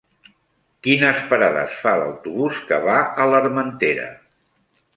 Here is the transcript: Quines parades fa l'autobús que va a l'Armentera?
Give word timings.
Quines 0.85 1.19
parades 1.33 1.75
fa 1.83 1.93
l'autobús 2.03 2.63
que 2.71 2.81
va 2.89 2.97
a 3.25 3.29
l'Armentera? 3.33 4.09